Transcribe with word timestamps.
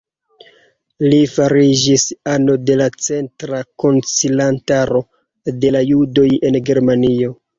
Li 1.09 1.17
fariĝis 1.33 2.05
ano 2.31 2.55
de 2.69 2.77
la 2.79 2.87
Centra 3.09 3.59
Koncilantaro 3.83 5.03
de 5.65 5.71
la 5.79 5.85
Judoj 5.91 6.27
en 6.51 6.59
Germanio. 6.71 7.33